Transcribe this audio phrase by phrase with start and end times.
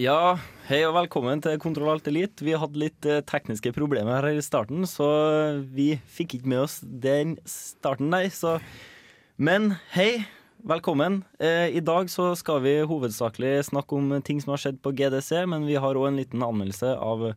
[0.00, 2.40] Ja, hei og velkommen til Kontroll Alt Elite.
[2.46, 5.04] Vi hadde litt eh, tekniske problemer her i starten, så
[5.76, 8.22] vi fikk ikke med oss den starten nei.
[8.32, 8.54] Så.
[9.36, 10.22] Men hei,
[10.64, 11.20] velkommen.
[11.36, 15.44] Eh, I dag så skal vi hovedsakelig snakke om ting som har skjedd på GDC,
[15.52, 17.34] men vi har òg en liten anmeldelse av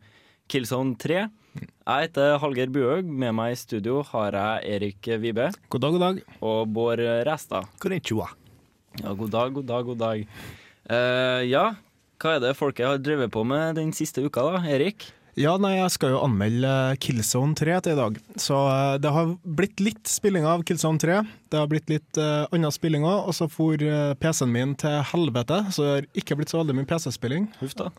[0.47, 1.21] Killzone 3.
[1.59, 3.11] Jeg heter Hallgeir Buhaug.
[3.11, 6.27] Med meg i studio har jeg Erik Vibe God dag, god dag.
[6.39, 7.75] og Bård Ræstad.
[7.83, 8.31] Konnichiwa.
[9.03, 10.29] Ja, god dag, god dag, god dag.
[10.87, 11.73] Eh, ja,
[12.23, 15.09] hva er det folket har drevet på med den siste uka, da, Erik?
[15.33, 18.17] Ja, nei, jeg skal jo anmelde eh, Killzone 3 til i dag.
[18.37, 21.15] Så eh, det har blitt litt spilling av Killzone 3.
[21.49, 24.99] Det har blitt litt uh, annen spilling òg, og så for uh, PC-en min til
[25.09, 27.49] helvete, så det har ikke blitt så veldig mye PC-spilling.
[27.63, 27.89] Huff da.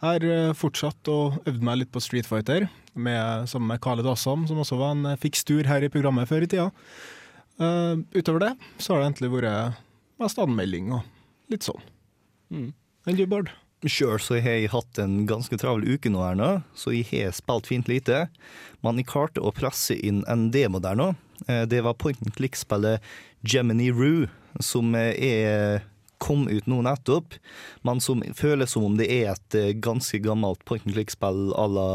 [0.06, 4.48] har uh, fortsatt å øvd meg litt på Street Fighter, med, sammen med Khaled Assam,
[4.48, 6.70] som også var en uh, fikstur her i programmet før i tida.
[7.60, 9.80] Uh, utover det så har det egentlig vært
[10.24, 11.88] mest anmelding og litt sånn.
[12.48, 12.68] Mm.
[13.08, 13.52] Enn du, Bård?
[13.86, 17.34] Sjøl så har jeg hatt en ganske travel uke nå, her nå, så jeg har
[17.36, 18.24] spilt fint lite.
[18.82, 21.12] Men jeg klarte å presse inn en demo der nå.
[21.46, 22.98] Eh, Det var point and click-spillet
[23.46, 24.26] Gemini Rue,
[24.60, 25.84] som eh, er
[26.18, 27.36] kom ut nå nettopp,
[27.86, 31.68] men som føles som om det er et eh, ganske gammelt point and click-spill à
[31.70, 31.88] la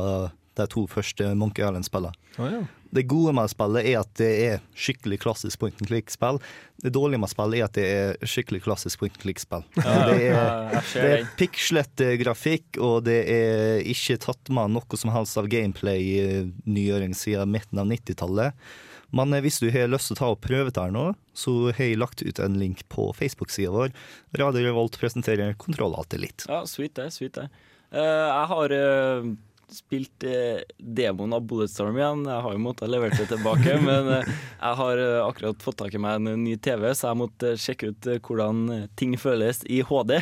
[0.55, 2.15] de to første Monkey Island-spillene.
[2.39, 2.61] Oh, ja.
[2.93, 6.39] Det gode med spillet er at det er skikkelig klassisk point and click-spill.
[6.83, 9.65] Det dårlige med spillet er at det er skikkelig klassisk point and click-spill.
[9.73, 15.39] Det er det er pikslete grafikk, og det er ikke tatt med noe som helst
[15.41, 18.65] av gameplay-nygjøring siden midten av 90-tallet.
[19.13, 21.53] Men eh, hvis du har lyst til å ta og prøve det her nå, så
[21.69, 23.93] har jeg lagt ut en link på Facebook-sida vår.
[24.41, 26.49] Radio Revolt presenterer Kontroll Alt Elite.
[26.49, 27.49] Ja, sweet det, sweet det.
[27.93, 29.33] Uh, jeg har eh,
[29.71, 32.23] spilt eh, demoen av Bulletstorm igjen.
[32.27, 35.95] Jeg har jo måttet levere det tilbake, men eh, jeg har eh, akkurat fått tak
[35.95, 39.63] i meg en ny TV, så jeg måtte sjekke ut eh, hvordan eh, ting føles
[39.69, 40.17] i HD.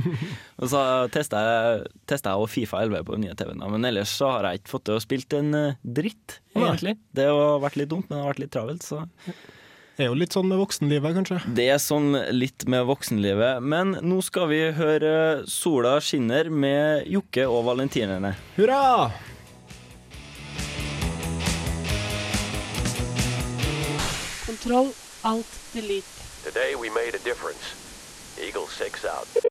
[0.60, 4.30] og så testa jeg, testet jeg Fifa 11 på den nye TV-en, men ellers så
[4.36, 6.96] har jeg ikke fått til å spilt en eh, dritt, egentlig.
[7.16, 9.04] Det har vært litt dumt, men det har vært litt travelt, så
[9.96, 11.38] Det er jo litt sånn med voksenlivet, kanskje.
[11.56, 13.62] Det er sånn litt med voksenlivet.
[13.64, 15.12] Men nå skal vi høre
[15.48, 18.34] Sola skinner med Jokke og valentinerne.
[18.58, 19.08] Hurra!
[24.44, 24.92] Kontroll
[25.24, 26.28] Alt Delete.
[26.44, 27.72] Today we made a difference.
[28.36, 29.48] Eagle 6 out.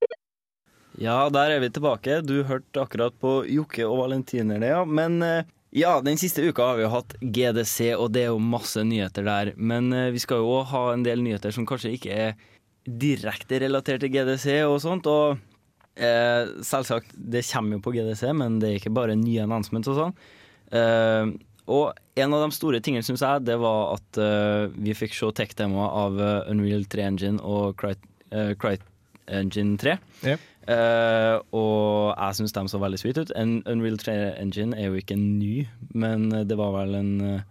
[1.01, 2.21] Ja, der er vi tilbake.
[2.21, 4.85] Du hørte akkurat på Jokke og valentinerne, ja.
[4.85, 8.39] Men eh, ja, den siste uka har vi jo hatt GDC, og det er jo
[8.39, 9.51] masse nyheter der.
[9.57, 12.37] Men eh, vi skal jo òg ha en del nyheter som kanskje ikke er
[12.85, 15.09] direkte relatert til GDC og sånt.
[15.11, 15.35] Og
[15.99, 19.99] eh, selvsagt, det kommer jo på GDC, men det er ikke bare nye announcements og
[19.99, 20.15] sånn.
[20.79, 25.15] Eh, og en av de store tingene, syns jeg, det var at eh, vi fikk
[25.17, 28.53] se tech-demoer av eh, Unreal 3 Engine og Cryt, uh,
[29.25, 29.95] Engine 3.
[30.23, 30.37] Ja.
[30.67, 33.33] Eh, og jeg syns de så veldig sweet ut.
[33.37, 37.43] En Unreal 3 Engine er jo ikke ny, men det var vel en uh,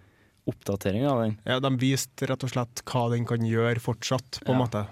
[0.51, 1.37] oppdatering av den.
[1.49, 4.65] Ja, de viste rett og slett hva den kan gjøre fortsatt, på en Ja.
[4.67, 4.85] måte.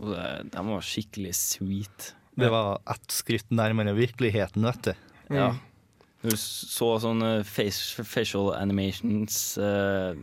[0.00, 2.12] Og det, de var skikkelig sweet.
[2.40, 4.94] Det var ett skritt nærmere virkeligheten, vet du.
[5.36, 5.50] Ja.
[6.22, 10.14] Du så sånne face, facial animations eh,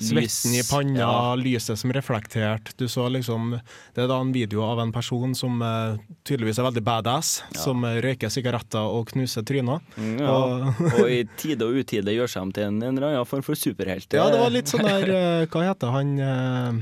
[0.00, 1.34] Svetten i panna, Ja.
[1.36, 2.72] lyset som reflekterte.
[2.76, 3.58] Du så liksom
[3.94, 7.84] Det er da en video av en person som uh, tydeligvis er veldig badass, som
[7.84, 9.80] eh, røyker sigaretter og knuser tryner.
[9.96, 10.30] Mm, ja.
[10.30, 13.42] Og- og i tide og utide gjør seg om til en, en eller annen form
[13.44, 14.08] for superhelt.
[14.16, 16.80] Ja, det var litt sånn der uh, Hva heter han eh,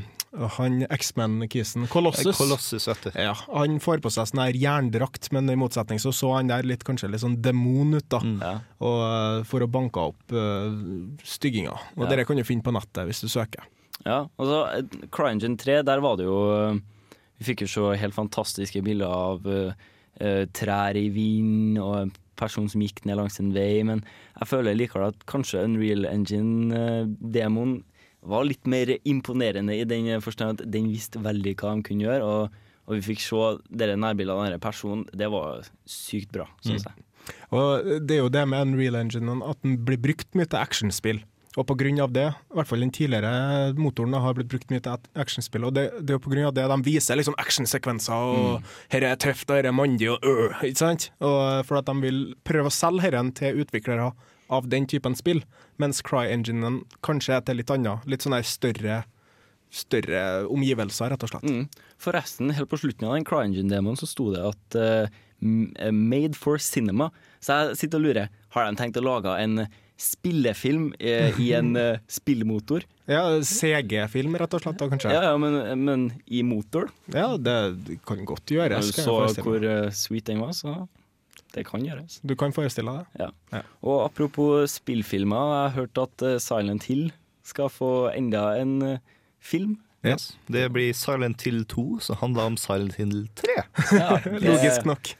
[0.59, 1.87] Han X-Men-kisen?
[1.89, 2.37] Colossus.
[2.37, 2.89] Colossus.
[3.15, 6.63] Ja, Han får på seg sånn her jerndrakt, men i motsetning så så han der
[6.69, 8.21] litt, kanskje litt sånn demon ut, da.
[8.21, 8.53] Ja.
[8.85, 10.69] Og, eh, for å banke opp uh,
[11.25, 11.79] stygginger.
[11.97, 12.11] Og Ja.
[12.13, 13.65] dere kan du finne på nettet hvis du søker.
[14.05, 16.79] Ja, og så eh, CryEngine 3, der var det jo eh,
[17.41, 19.73] Vi fikk jo så helt fantastiske bilder av eh,
[20.21, 24.05] eh, trær i vind og en person som gikk ned langs en vei, men
[24.39, 27.81] jeg føler likevel at kanskje Unreal Engine-demoen
[28.23, 32.25] var litt mer imponerende i den forstand at den visste veldig hva de kunne gjøre,
[32.25, 35.07] og, og vi fikk se dere nærbildene av denne personen.
[35.13, 37.05] Det var sykt bra, syns jeg.
[37.53, 41.21] Og det er jo det med Unreal Engine, at den blir brukt mye til actionspill.
[41.59, 45.65] Og av det, i hvert fall den tidligere motoren har blitt brukt mye til actionspill,
[45.67, 49.49] og det, det er jo av det de viser liksom actionsekvenser, og her er tøft,
[49.51, 51.09] og her er mandig, og øh, ikke sant?
[51.19, 54.13] Og for at de vil prøve å selge herren til utviklere
[54.49, 55.43] av den typen spill,
[55.81, 59.03] mens CryEnginen kanskje er til litt annet, litt sånne større,
[59.69, 61.49] større omgivelser, rett og slett.
[61.49, 61.89] Mm.
[62.01, 67.11] Forresten, helt på slutten av den CryEngine-demoen så sto det at uh, 'made for cinema'.
[67.41, 69.69] Så jeg sitter og lurer, har de tenkt å lage en
[69.99, 72.87] spillefilm eh, i en uh, spillmotor?
[73.09, 75.13] Ja, CG-film, rett og slett, da, kanskje.
[75.15, 76.91] Ja, ja, men, men i motor?
[77.13, 78.93] Ja, det kan godt gjøres.
[78.95, 80.87] Du så hvor uh, sweet den var, så
[81.59, 82.21] det kan gjøres.
[82.23, 83.27] Du kan forestille deg det.
[83.27, 83.31] Ja.
[83.59, 83.63] Ja.
[83.83, 87.09] Og apropos spillfilmer, jeg har hørt at eh, Silent Hill
[87.47, 88.99] skal få enda en eh,
[89.43, 89.77] film.
[90.07, 90.31] Yes.
[90.47, 93.57] Det blir Silent Hill 2, som handler om Silent Hill 3.
[93.99, 94.11] Ja,
[94.47, 95.11] Logisk nok.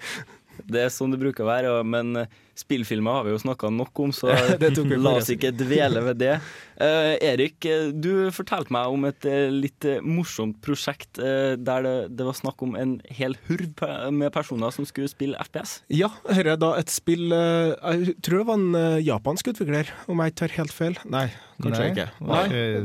[0.69, 4.01] Det er sånn det bruker å være, men eh, spillfilmer har vi jo snakka nok
[4.03, 4.33] om, så
[5.05, 6.35] la oss ikke dvele ved det.
[6.79, 7.67] Uh, Erik,
[7.99, 12.37] du fortalte meg om et eh, litt eh, morsomt prosjekt uh, der det, det var
[12.39, 13.83] snakk om en hel hurv
[14.15, 15.81] med personer som skulle spille FPS.
[15.91, 20.23] Ja, dette er da et spill uh, Jeg tror det var en japansk utvikler, om
[20.23, 21.01] jeg ikke tar helt feil.
[21.11, 21.25] Nei,
[21.59, 21.91] kanskje Nei.
[21.91, 22.07] ikke.
[22.23, 22.45] Nei.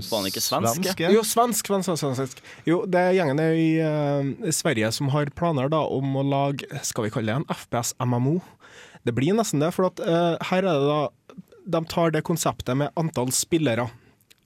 [0.10, 1.14] Var han ikke svensk, svensk, ja?
[1.14, 2.44] Jo, svensk, svensk, svensk, svensk.
[2.70, 7.14] Jo, det er gjengen i Sverige som har planer da om å lage, skal vi
[7.14, 8.40] kalle det en FPS-MMO.
[9.06, 11.02] Det blir nesten det, for at uh, her er det da
[11.66, 13.86] De tar det konseptet med antall spillere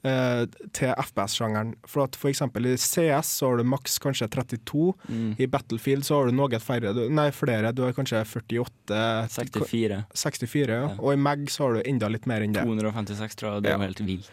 [0.06, 0.44] uh,
[0.74, 1.72] til FPS-sjangeren.
[1.90, 2.42] For at f.eks.
[2.42, 4.94] i CS så har du maks kanskje 32.
[5.42, 9.02] I Battlefield så har du noe færre, du- nei flere, du har kanskje 48
[9.34, 10.04] 64.
[10.14, 10.92] 64, ja.
[11.00, 12.66] Og i Mag så har du enda litt mer enn det.
[12.66, 13.64] 256, tror jeg.
[13.66, 13.86] Det er Ja.
[13.88, 14.30] helt vilt.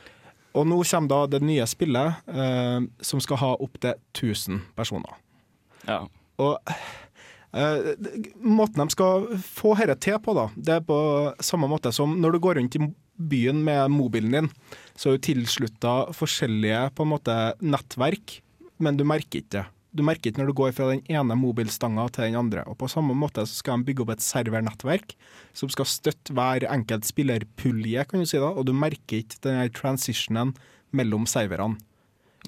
[0.55, 5.17] Og nå kommer da det nye spillet, eh, som skal ha opptil 1000 personer.
[5.89, 6.05] Ja.
[6.39, 6.59] Og
[7.55, 10.99] måten de skal få dette til på, da, det er på
[11.45, 12.83] samme måte som når du går rundt i
[13.15, 14.51] byen med mobilen din,
[14.99, 18.41] så er du tilslutta forskjellige på en måte nettverk,
[18.83, 19.65] men du merker ikke det.
[19.95, 22.65] Du merker ikke når du går fra den ene mobilstanga til den andre.
[22.67, 25.15] Og på samme måte så skal de bygge opp et servernettverk
[25.55, 29.71] som skal støtte hver enkelt spillerpulje, kan du si da, og du merker ikke den
[29.77, 30.57] transitionen
[30.95, 31.79] mellom serverne.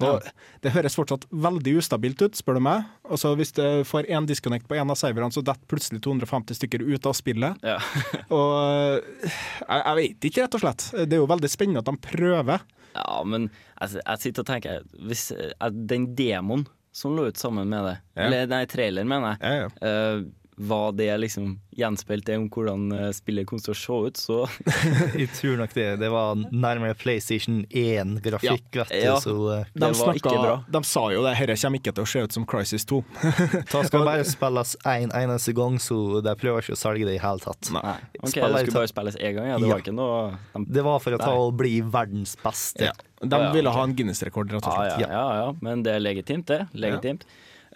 [0.05, 0.21] Og
[0.61, 2.83] Det høres fortsatt veldig ustabilt ut, spør du meg.
[3.09, 6.83] Altså Hvis du får én disconnect på en av serverne, så detter plutselig 250 stykker
[6.85, 7.57] ut av spillet.
[7.65, 7.79] Ja.
[8.37, 10.87] Og jeg, jeg vet ikke, rett og slett.
[11.07, 12.65] Det er jo veldig spennende at de prøver.
[12.97, 13.49] Ja, men
[13.81, 16.63] jeg, jeg sitter og tenker Hvis eh, den demoen
[16.97, 18.23] som lå ut sammen med det, Ja.
[18.25, 19.67] eller nei, trailer, mener jeg, Ja, ja.
[19.85, 20.23] eh,
[20.59, 24.37] var det liksom gjenspeilte om hvordan eh, spillet kom til å se ut, så
[25.21, 25.83] Jeg tror nok det.
[26.01, 28.85] Det var nærmere PlayStation 1-grafikk, Ja.
[28.89, 29.15] Ja.
[29.21, 30.55] Så eh, De, Det var ikke bra.
[30.73, 33.01] de sa jo det, dette kommer ikke til å se ut som Crisis 2.
[33.71, 37.19] det skal bare spilles én en eneste gang, så de prøver ikke å selge det
[37.19, 37.69] i hele tatt.
[37.77, 37.93] Nei.
[38.23, 39.59] Ok, Spiller det skulle bare spilles én gang, ja.
[39.61, 39.73] Det Ja.
[39.75, 40.17] var ikke noe
[40.57, 42.89] de, Det var for å ta og bli verdens beste.
[42.89, 42.97] Ja.
[43.21, 45.05] De Ja, ville ha en Guinness-rekord, rett og ja, slett.
[45.05, 46.63] ja, ja, ja, men det er legitimt, det.
[46.73, 47.23] Legitimt.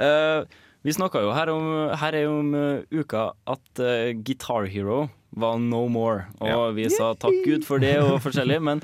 [0.01, 0.41] Eh,
[0.83, 1.65] vi snakka jo her om,
[2.01, 6.71] her er om eh, uka at uh, Guitar Hero var no more, og Ja.
[6.75, 8.81] vi sa takk Gud for det og forskjellig, men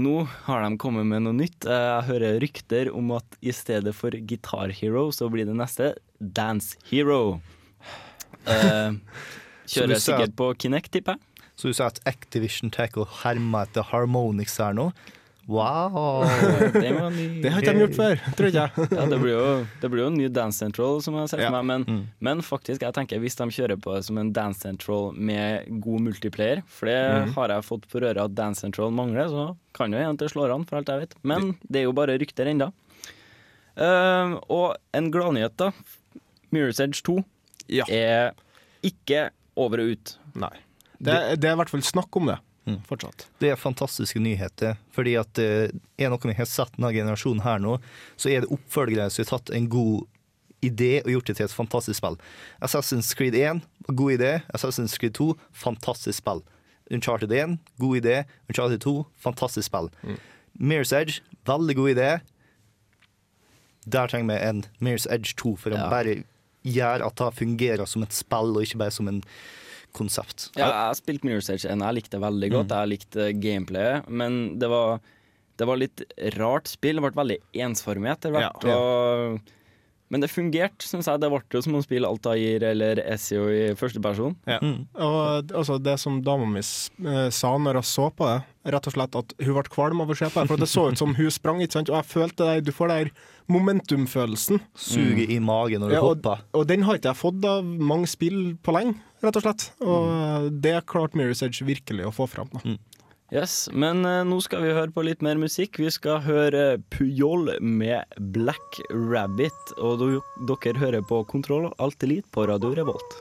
[0.00, 1.66] nå har de kommet med noe nytt.
[1.66, 5.94] Eh, Jeg hører rykter om at i stedet for Guitar Hero, så blir det neste
[6.20, 7.40] Dance Hero.
[8.48, 8.96] Uh,
[9.68, 11.50] kjører sikkert på Kinect, tipper jeg.
[11.60, 14.86] Så du sa at Activision Tackle hermer etter Harmonix her nå?
[15.50, 16.22] Wow!
[16.72, 17.24] Det, var ny.
[17.42, 18.70] Det har ikke de gjort før, tror jeg.
[18.96, 19.46] Ja, det blir, jo,
[19.82, 21.50] det blir jo en ny Dance Central, som jeg har sett Ja.
[21.56, 21.64] meg.
[21.66, 22.04] Men, Mm.
[22.22, 26.62] men faktisk, jeg tenker hvis de kjører på som en Dance Central med god multiplayer,
[26.70, 30.16] for det har jeg fått på røret at Dance Central mangler, så kan jo en
[30.20, 31.14] til slår an, for alt jeg vet.
[31.26, 32.70] Men det er jo bare rykter ennå.
[33.80, 35.70] og en gladnyhet, da.
[36.52, 37.22] Mirror's Edge 2
[37.70, 37.84] Ja.
[37.88, 38.32] er
[38.82, 40.16] ikke over og ut.
[40.34, 40.54] Nei.
[41.00, 42.38] Det, det er i hvert fall snakk om det,
[42.70, 42.82] Mm.
[42.86, 43.26] fortsatt.
[43.40, 44.76] Det er fantastiske nyheter.
[44.94, 47.78] Fordi at det er noe vi har sett denne generasjonen her nå,
[48.16, 50.06] så er det oppfølgere som har tatt en god
[50.62, 52.16] idé og gjort det til et fantastisk spill.
[52.60, 53.62] Assassin's Creed 1,
[53.96, 54.32] god idé.
[54.52, 56.42] Assassin's Creed 2, fantastisk spill.
[56.90, 58.24] Uncharted 1, god idé.
[58.50, 59.88] Uncharted 2, fantastisk spill.
[60.60, 62.10] Mirror's Edge, veldig god idé.
[63.88, 65.88] Der trenger vi en Mirror's Edge 2 for å Ja.
[65.90, 66.24] bare
[66.64, 69.22] gjøre at det fungerer som et spill, og ikke bare som en
[69.96, 70.50] konsept.
[70.56, 72.74] Ja, jeg har spilt Mirror's Edge 1, jeg likte det veldig godt.
[72.76, 75.00] Jeg likte gameplayet, men det var,
[75.60, 76.04] det var litt
[76.38, 77.00] rart spill.
[77.00, 78.66] Det ble veldig ensformig etter hvert.
[78.66, 78.76] Ja.
[78.76, 79.56] Og,
[80.10, 81.20] men det fungerte, syns jeg.
[81.22, 84.34] Det ble jo som å spille Altair eller SEO i første person.
[84.50, 84.58] Ja.
[84.58, 84.88] Mm.
[84.98, 88.40] Og altså, det som dama mi eh, sa når hun så på det,
[88.74, 90.50] rett og slett at hun ble kvalm av å se på det.
[90.50, 91.92] For det så ut som hun sprang, ikke sant?
[91.94, 93.12] og jeg følte det, du får den
[93.50, 94.60] momentumfølelsen.
[94.78, 96.42] Suget i magen når du Ja, og, hopper.
[96.58, 99.70] og den har ikke jeg fått av mange spill på lenge, rett og slett.
[99.82, 102.50] Og det klarte Mirror's Edge virkelig å få fram.
[102.54, 102.76] Da.
[103.30, 105.78] Yes, Men eh, nå skal vi høre på litt mer musikk.
[105.78, 109.74] Vi skal høre Pujol med Black Rabbit.
[109.78, 113.20] Og dere hører på Kontroll Alt Elite på Radio Revolt.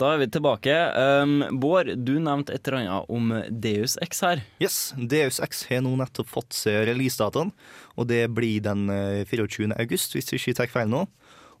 [0.00, 0.74] Da er vi tilbake.
[1.22, 3.30] Um, Bård, du nevnte et eller annet om
[3.62, 4.42] Deus X her.
[4.62, 7.52] Yes, Deus X har nå nettopp fått seg releasedatoen,
[7.94, 9.70] og det blir den eh, 24.
[9.78, 11.04] august, hvis vi ikke tar feil nå.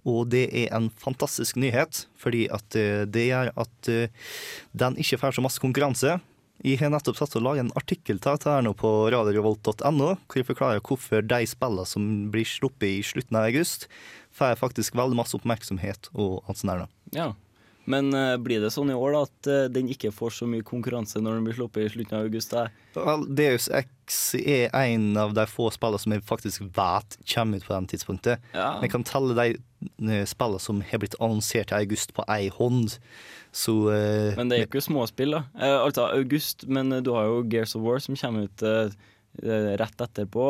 [0.04, 4.32] Og det er en fantastisk nyhet, fordi at eh, det gjør at eh,
[4.74, 6.18] den ikke får så masse konkurranse.
[6.64, 10.40] Jeg har nettopp satt og laget en artikkel til dette her nå på radiorevolt.no, hvor
[10.40, 13.86] jeg forklarer hvorfor de spillene som blir sluppet i slutten av august,
[14.34, 16.86] får faktisk veldig masse oppmerksomhet og alt sånt der.
[17.14, 17.30] Ja.
[17.90, 20.64] Men eh, blir det sånn i år da at eh, den ikke får så mye
[20.66, 22.56] konkurranse når den blir sluppet i slutten av august?
[22.96, 27.68] Vel, Deus X er en av de få spillene som jeg faktisk vet kommer ut
[27.68, 28.52] på det tidspunktet.
[28.56, 28.70] Ja.
[28.84, 29.48] Jeg kan telle de
[30.08, 32.96] eh, spillene som har blitt annonsert i august på ei hånd.
[33.54, 35.44] Så uh, Men det er jo ikke småspill, da.
[35.54, 38.96] Uh, altså august, men du har jo Gears of War som kommer ut eh,
[39.78, 40.48] rett etterpå.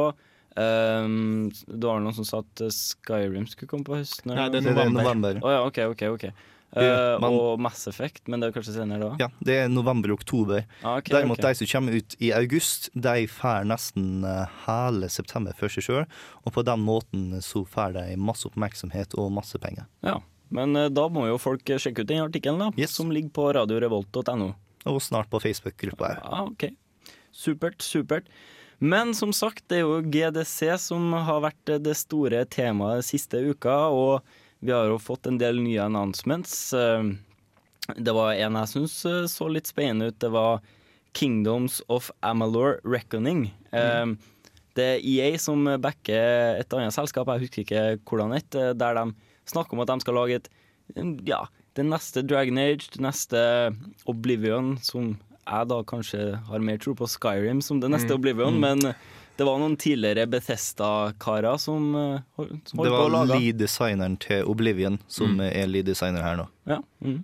[0.54, 4.32] Um, du har noen som sa at Skyrim skulle komme på høsten?
[4.32, 5.02] Nei, det er er november.
[5.02, 5.40] november.
[5.42, 6.06] Å ja, OK, OK.
[6.14, 6.26] ok
[6.74, 9.16] Ja, men- Og Mass Effect, men det er kanskje senere da?
[9.20, 10.64] Ja, det er november-oktober.
[10.82, 11.52] Ah, okay, Derimot okay.
[11.54, 16.06] de som kommer ut i august, de får nesten eh, hele september for seg sjøl.
[16.44, 19.86] Og på den måten så får de masse oppmerksomhet og masse penger.
[20.02, 20.18] Ja.
[20.50, 22.74] Men eh, da må jo folk eh, sjekke ut den artikkelen.
[22.78, 22.90] Yes.
[22.98, 24.52] Som ligger på radiorevolt.no.
[24.86, 26.20] Og snart på Facebook-gruppa her.
[26.24, 26.68] Ja, ok.
[27.34, 28.26] Supert, supert.
[28.78, 33.40] Men som sagt, det er jo GDC som har vært eh, det store temaet siste
[33.46, 34.22] uka, og
[34.64, 36.72] vi har jo fått en del nye announcements.
[36.72, 37.04] Eh,
[38.00, 38.94] Det var en jeg syns
[39.28, 40.18] så litt spennende ut.
[40.18, 40.62] Det var
[41.12, 43.50] Kingdoms of Amalor Reckoning.
[43.76, 44.14] Mm.
[44.74, 48.96] Det er EA som backer et annet selskap, jeg husker ikke hvordan et, er, der
[48.98, 49.12] de
[49.46, 50.48] snakker om at de skal lage et
[51.28, 51.44] ja,
[51.76, 53.38] det neste Dragon Age, det neste
[54.10, 55.12] Oblivion, som
[55.44, 58.80] jeg da kanskje har mer tro på Skyrim som det neste Oblivion, men
[59.36, 64.18] det var noen tidligere Bethesda-karer som eh, som holdt på å lage Det var lead-designeren
[64.22, 66.48] til Oblivion som er lead-designer her nå.
[66.70, 66.80] Ja.
[67.04, 67.22] Mm.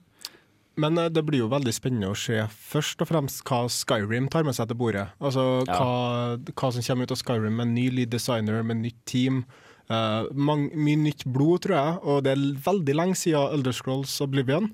[0.81, 4.47] Men eh, det blir jo veldig spennende å se først og fremst hva Skyrim tar
[4.47, 5.09] med seg til bordet.
[5.21, 5.79] Altså Ja.
[5.79, 9.45] hva, hva som kommer ut av Skyrim med ny lead designer, med nytt team.
[9.91, 14.13] Uh, mange, mye nytt blod, tror jeg, og det er veldig lenge siden Elder Scrolls
[14.23, 14.69] Oblivion.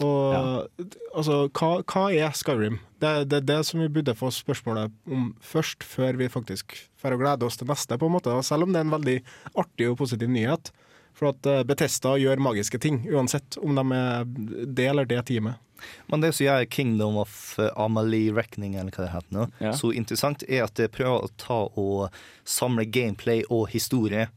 [0.00, 0.68] Og
[1.12, 2.78] altså, hva, hva er Skyrim?
[3.02, 7.18] Det er det, det som vi burde få spørsmålet om først, før vi faktisk får
[7.20, 8.32] glede oss til neste, på en måte.
[8.32, 9.18] Og selv om det er en veldig
[9.58, 10.72] artig og positiv nyhet.
[11.12, 14.24] For at Betesta Bethesda gjør magiske ting, uansett om de er
[14.72, 15.60] det eller det teamet.
[16.08, 19.72] Men det som gjør Kingdom of Amelie Amalie Reckoning, eller hva det heter nå, Ja.
[19.76, 22.08] så interessant, er at det prøver å ta og
[22.48, 24.28] samle gameplay og historie.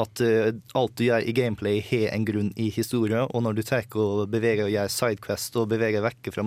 [0.00, 3.28] At eh, alt du gjør i gameplay, har en grunn i historien.
[3.30, 6.44] og når du tar og beveger og gjør sidequest og beveger vekk fra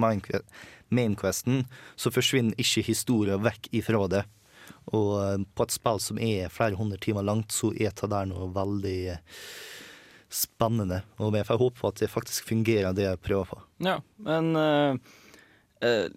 [0.89, 4.23] mainquesten, så forsvinner ikke historien vekk ifra det.
[4.91, 8.27] Og eh, på et spill som er flere hundre timer langt, så er det der
[8.29, 9.43] noe veldig eh,
[10.29, 11.03] spennende.
[11.23, 13.61] Og jeg får håpe på at det faktisk fungerer, det jeg prøver på.
[13.87, 14.97] Ja, men uh,
[15.79, 16.09] uh,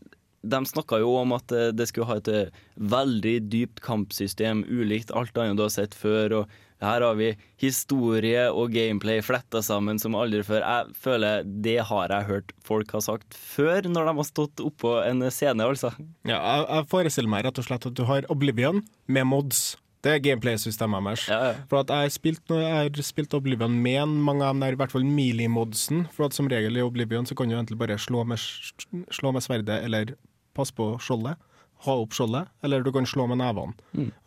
[0.43, 5.13] de snakka jo om at eh, det skulle ha et eh, veldig dypt kampsystem, ulikt
[5.13, 6.41] alt annet du har sett før.
[6.43, 10.65] og her har vi historie og gameplay fletta sammen som aldri før.
[10.65, 14.97] Jeg føler det har jeg hørt folk har sagt før, når de har stått oppå
[15.05, 15.93] en scene, altså.
[16.25, 19.75] Ja, jeg, jeg forestiller meg rett og slett at du har Oblivion med mods.
[20.01, 21.27] Det er gameplay-systemet deres.
[21.29, 21.57] Ja, ja.
[21.69, 22.55] For at jeg har spilt,
[23.05, 26.07] spilt Oblivion med mange av dem der, i hvert fall melee-modsen.
[26.15, 28.41] For at som regel i Oblivion så kan du egentlig bare slå med,
[29.13, 30.15] slå med sverdet eller
[30.57, 31.37] passe på skjoldet.
[31.81, 33.73] Ha opp skjoldet, eller du kan slå med nevene.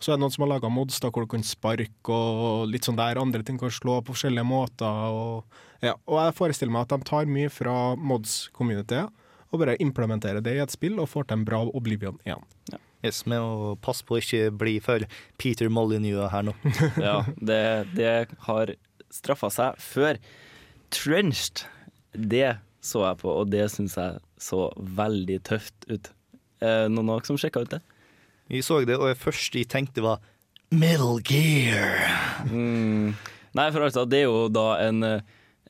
[0.01, 2.87] Så er det noen som har laga mods da, hvor du kan sparke og litt
[2.87, 3.19] sånn der.
[3.21, 5.11] Andre ting kan slå på forskjellige måter.
[5.13, 5.93] Og, ja.
[6.09, 9.21] og jeg forestiller meg at de tar mye fra mods-communityet
[9.53, 12.41] og bare implementerer det i et spill og får til en bra Oblivion igjen.
[13.03, 15.03] Yes, med å passe på å ikke bli for
[15.37, 16.55] Peter Molyneux her nå.
[17.03, 17.61] Ja, det,
[17.93, 18.13] det
[18.47, 18.73] har
[19.13, 20.19] straffa seg før.
[20.93, 21.65] Trenched,
[22.13, 26.09] det så jeg på, og det syns jeg så veldig tøft ut.
[26.63, 27.81] Eh, noen av dere som sjekka ut det?
[28.53, 30.23] Jeg så det, og det første jeg tenkte var
[30.73, 32.07] Metal Gear.
[32.49, 33.13] Mm.
[33.53, 35.03] Nei, for altså, det er jo da en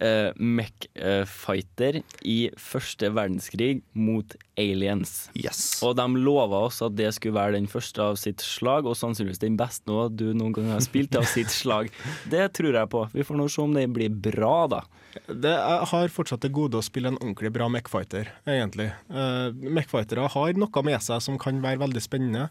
[0.01, 5.27] uh, Mech-fighter i første verdenskrig mot aliens.
[5.37, 5.61] Yes.
[5.85, 9.41] Og de lova oss at det skulle være den første av sitt slag, og sannsynligvis
[9.43, 11.91] den beste nå du noen gang har spilt av sitt slag.
[12.29, 13.05] Det tror jeg på.
[13.13, 14.83] Vi får nå se om det blir bra, da.
[15.27, 15.53] Det,
[15.89, 18.89] har fortsatt til gode å spille en ordentlig bra Mechfighter, egentlig.
[19.13, 22.47] Uh, Mechfightere har noe med seg som kan være veldig spennende.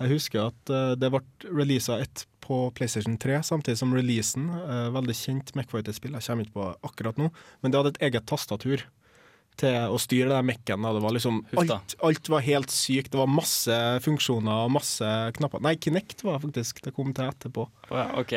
[0.00, 1.22] Jeg husker at eh, det ble
[1.56, 6.58] releasa ett på PlayStation 3, samtidig som releasen, eh, veldig kjent Macfighter-spill, jeg kommer ikke
[6.60, 7.30] på akkurat nå,
[7.62, 8.84] men det hadde et eget tastatur
[9.56, 10.84] til å styre den Mac-en.
[10.84, 13.08] Det var liksom alt, alt var helt sykt.
[13.14, 13.72] Det var masse
[14.04, 15.62] funksjoner og masse knapper.
[15.64, 17.64] Nei, Kinect var faktisk det kom til etterpå.
[17.88, 18.34] Oh, ja, OK.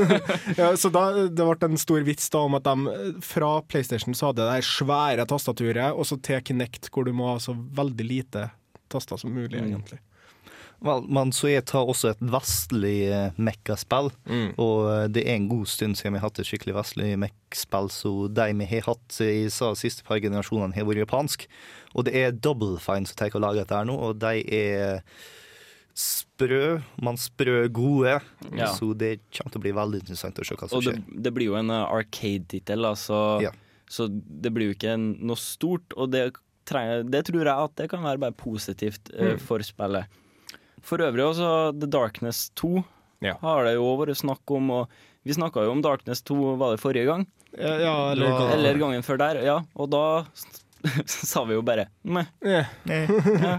[0.60, 4.30] Ja, så da, Det ble en stor vits da om at de fra PlayStation så
[4.30, 8.46] hadde det svære tastaturet, og så til Kinect, hvor du må ha så veldig lite
[8.94, 9.72] taster som mulig, Mm.
[9.74, 9.98] egentlig.
[10.80, 15.66] Men så jeg tar også et vestlig mekkaspill, mekkaspill, og eh, det er en god
[15.68, 19.44] stund siden vi har hatt et skikkelig vestlig mekk-spill, så de vi har hatt i
[19.50, 21.44] de siste par generasjonene, har vært japansk.
[21.92, 25.02] Og det er Double Fine som tar og lager dette her nå, og de er
[26.00, 28.20] sprø, man sprø gode,
[28.56, 28.70] Ja.
[28.72, 31.22] så det kommer til å bli veldig interessant å se hva som Og det, skjer.
[31.26, 33.50] det blir jo en uh, arcade-tittel, da, så, Ja.
[33.90, 35.92] så det blir jo ikke noe stort.
[35.96, 36.32] Og det,
[36.64, 40.06] trenger, det tror jeg at det kan være bare positivt uh, for spillet.
[40.86, 42.84] For øvrig også The Darkness 2
[43.20, 43.34] Ja.
[43.42, 44.70] har det jo vært snakk om.
[44.70, 44.88] Og
[45.24, 47.26] vi snakka jo om Darkness 2 var det forrige gang,
[47.58, 48.48] Ja, ja, eller, Ja.
[48.54, 49.42] eller gangen før der.
[49.42, 50.24] Ja, og da
[51.06, 52.28] sa vi jo bare meh.
[52.40, 52.70] Yeah.
[52.86, 53.56] Ja.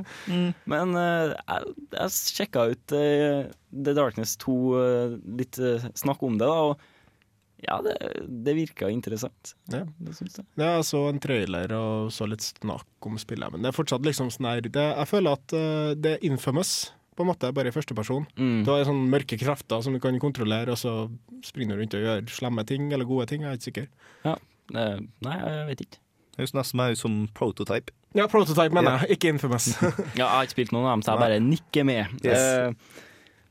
[0.65, 6.39] Men uh, jeg, jeg sjekka ut uh, The Darkness 2, uh, litt eh, snakk om
[6.41, 6.81] det, da, og
[7.61, 7.93] ja, det,
[8.47, 9.53] det virka interessant.
[9.69, 9.83] Ja.
[10.01, 10.47] Det syns jeg.
[10.57, 14.07] Ja, jeg så en trailer og så litt snakk om spillet, men det er fortsatt
[14.07, 15.53] liksom sånn her Jeg føler at
[16.01, 16.89] det er infamous,
[17.21, 18.25] på en måte, bare i første person.
[18.35, 18.61] Mm.
[18.65, 20.95] Du har sånne mørke krefter som du kan kontrollere, og så
[21.45, 23.45] springer du rundt og gjør slemme ting eller gode ting.
[23.45, 23.91] Jeg er ikke sikker.
[24.25, 24.35] Ja.
[24.73, 26.01] nei, jeg vet ikke.
[26.31, 27.93] Det høres nesten mer ut som prototype.
[28.17, 29.71] Ja, prototype, mener jeg, ikke infamous.
[30.19, 32.21] Ja, jeg har ikke spilt noen av dem, så jeg bare nikker med.
[32.25, 32.43] Yes.
[32.43, 33.09] Uh,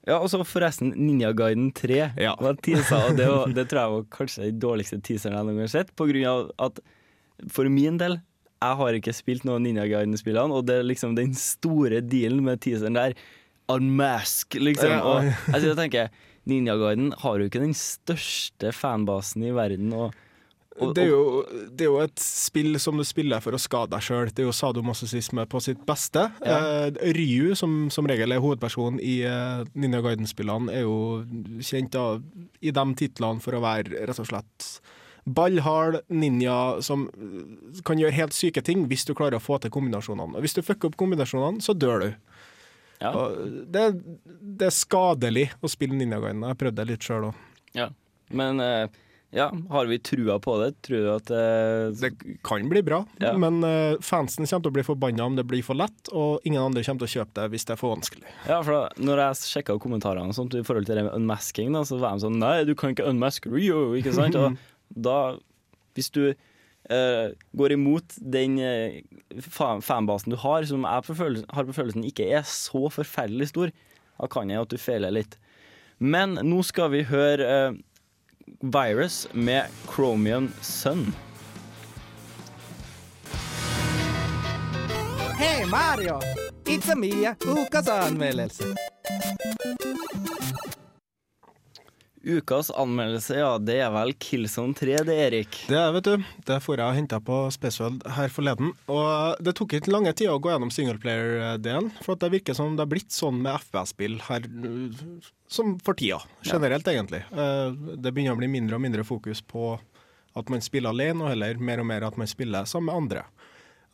[0.08, 2.34] ja, og så forresten, Ninja Guiden 3 Ja.
[2.40, 5.60] var teasa, og det, var, det tror jeg var kanskje den dårligste teaseren jeg noen
[5.60, 6.80] gang har sett, på grunn av at
[7.52, 8.18] for min del
[8.60, 12.60] jeg har ikke spilt noen Ninja Guiden-spillene, og det er liksom den store dealen med
[12.60, 13.14] teaseren der.
[13.70, 14.96] Unmask, liksom.
[14.96, 15.04] Ja.
[15.04, 15.24] Og
[15.54, 16.10] jeg sitter og tenker
[16.50, 19.92] Ninja Guiden har jo ikke den største fanbasen i verden.
[19.94, 20.14] Og,
[20.80, 21.42] Det er, jo,
[21.76, 24.30] det er jo et spill som du spiller for å skade deg sjøl.
[24.32, 26.22] Det er jo sadomasochisme på sitt beste.
[26.40, 31.26] Eh, Ryu, som som regel er hovedpersonen i eh, Ninja Garden-spillene, er jo
[31.60, 32.06] kjent da,
[32.64, 34.70] i de titlene for å være rett og slett
[35.24, 39.72] ballhard ninja som eh, kan gjøre helt syke ting hvis du klarer å få til
[39.74, 40.36] kombinasjonene.
[40.36, 42.10] Og hvis du fucker opp kombinasjonene, så dør du.
[43.00, 43.10] Ja,
[43.72, 43.84] det,
[44.60, 46.44] det er skadelig å spille Ninja Gaiden.
[46.50, 47.46] Jeg prøvde det litt sjøl òg.
[47.78, 47.90] ja.
[48.30, 48.84] Men eh,
[49.34, 50.68] ja, har vi trua på det?
[50.86, 52.10] Tror du at eh, Det
[52.46, 53.32] kan bli bra, Ja.
[53.38, 56.62] men eh, fansen kommer til å bli forbanna om det blir for lett, og ingen
[56.62, 58.26] andre kommer til å kjøpe det hvis det er for vanskelig.
[58.46, 61.82] Ja, for da, når jeg sjekka kommentarene sånt, i forhold til det med unmasking, da,
[61.86, 64.38] så var de sånn Nei, du kan ikke unmaske Rio, ikke sant?
[64.42, 64.54] Og
[64.94, 65.18] da,
[65.98, 66.22] hvis du
[66.88, 69.02] går imot den eh,
[69.84, 73.72] fanbasen du har, som jeg på følelsen, har på følelsen ikke er så forferdelig stor,
[74.20, 75.36] da kan jeg at du feiler litt.
[76.00, 77.78] Men nå skal vi høre eh,
[78.60, 81.10] Virus med Chromium Sun.
[85.36, 86.18] Hei Mario!
[86.64, 88.74] It's a Mia, ukas anmeldelse.
[92.20, 95.56] Ukas anmeldelse, ja, det er vel Killzone 3, det, Erik.
[95.70, 98.74] Det er, vet du, det får jeg henta på Spaceweld her forleden.
[98.92, 102.76] Og det tok ikke lange tida å gå gjennom singleplayer-delen, for at det virker som
[102.76, 105.00] det har blitt sånn med FPS-spill her uh,
[105.48, 106.20] som for tida.
[106.44, 107.22] Generelt, egentlig.
[107.32, 109.72] Eh, Det begynner å bli mindre og mindre fokus på
[110.36, 113.24] at man spiller alene, og heller mer og mer at man spiller sammen med andre.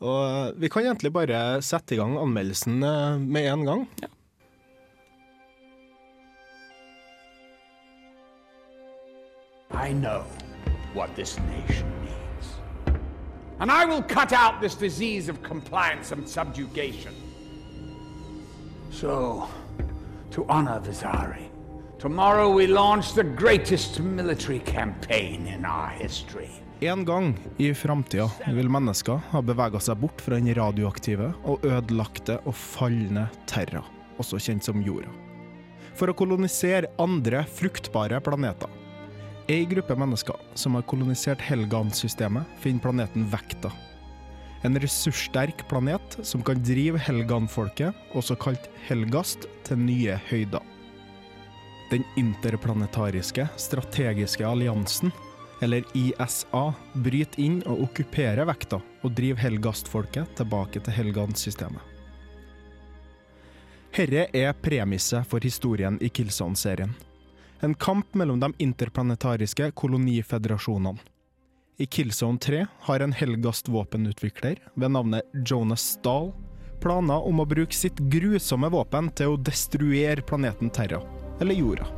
[0.04, 3.86] Og vi kan egentlig bare sette i gang anmeldelsen eh, med en gang.
[9.76, 10.24] I know
[10.94, 12.46] what this nation needs.
[13.60, 17.12] And I will cut out this disease of compliance and subjugation.
[18.90, 19.46] So,
[20.30, 21.48] to honor Vizari,
[21.98, 26.50] tomorrow we launch the greatest military campaign in our history.
[26.80, 32.40] En gang i framtida vil mennesker ha bevega seg bort fra den radioaktive og ødelagte
[32.44, 33.84] og falne terra,
[34.16, 35.12] også kjent som jorda,
[35.96, 38.85] for å kolonisere andre fruktbare planeter.
[39.48, 43.70] Ei gruppe mennesker som har kolonisert Helgan-systemet, finner planeten Vekta.
[44.66, 50.64] En ressurssterk planet som kan drive Helgan-folket, også kalt Helgast, til nye høyder.
[51.92, 55.14] Den interplanetariske strategiske alliansen
[55.62, 56.66] eller ISA,
[56.98, 61.94] bryter inn og okkuperer vekta og driver Helgast-folket tilbake til Helgan-systemet.
[63.94, 66.90] Herre er premisset for historien i Killzone-serien.
[67.60, 70.98] En kamp mellom de interplanetariske kolonifederasjonene.
[71.78, 76.32] I Killzone 3 har en Helgast-våpenutvikler ved navnet Jonas Stahl
[76.80, 81.00] planer om å bruke sitt grusomme våpen til å destruere planeten Terra,
[81.40, 81.88] eller jorda.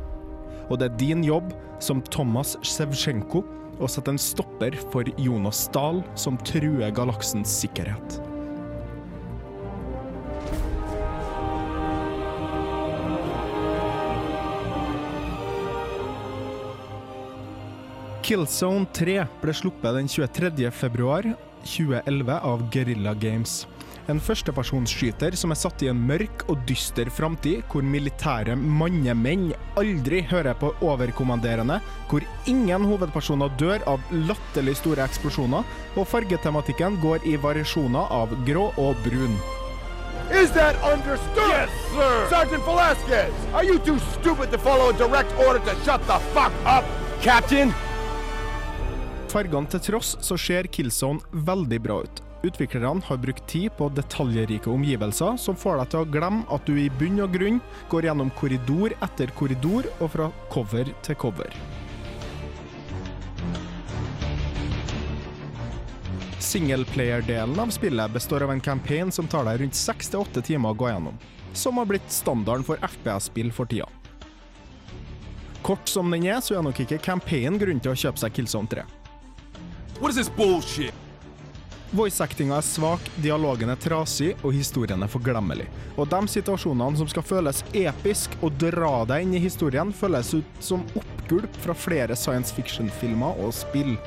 [0.69, 1.51] Og det er din jobb
[1.83, 3.43] som Thomas Sevtsjenko,
[3.79, 8.19] å sette en stopper for Jonas Dahl, som truer galaksens sikkerhet.
[18.29, 20.67] Killzone 3 ble sluppet den 23.
[20.71, 21.25] februar
[21.65, 23.63] 2011 av Guerrilla Games.
[24.05, 29.47] En førstepersonsskyter som er satt i en mørk og dyster framtid, hvor militære mannemenn
[29.81, 31.79] aldri hører på overkommanderende,
[32.11, 35.65] hvor ingen hovedpersoner dør av latterlig store eksplosjoner,
[35.97, 39.33] og fargetematikken går i variasjoner av grå og brun.
[40.29, 41.49] Is that understood?
[41.49, 42.25] Yes, sir.
[42.29, 46.53] Sergeant Velasquez, are you too stupid to follow a direct order to shut the fuck
[46.77, 46.85] up,
[47.25, 47.73] Captain?
[49.29, 52.21] Fargene til tross så ser Killzone veldig bra ut.
[52.41, 56.79] Utviklerne har brukt tid på detaljrike omgivelser som får deg til å glemme at du
[56.81, 57.59] i bunn og grunn
[57.91, 61.53] går gjennom korridor etter korridor og fra cover til cover.
[66.49, 70.89] Singleplayer-delen av spillet består av en campaign som tar deg rundt 6-8 timer å gå
[70.89, 71.19] gjennom,
[71.53, 73.91] som har blitt standarden for FPS-spill for tida.
[75.61, 78.73] Kort som den er, så er nok ikke campaignen grunn til å kjøpe seg Killzone
[78.73, 78.87] 3.
[79.99, 80.93] What is this bullshit?
[81.91, 85.65] Voice-actinga er svak, dialogen er trasig og historien er forglemmelig.
[85.99, 90.63] Og de situasjonene som skal føles episk og dra deg inn i historien, føles ut
[90.63, 93.97] som oppgulp fra flere science fiction-filmer og spill.